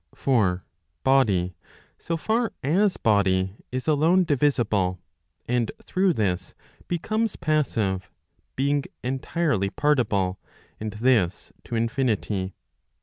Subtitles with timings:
[0.15, 0.65] For
[1.03, 1.53] body,
[1.99, 4.99] so far as body, is, alone divisible,
[5.47, 6.55] and through this
[6.87, 8.09] becomes passive,
[8.55, 10.37] being entirely partible,
[10.79, 12.55] and this to infinity.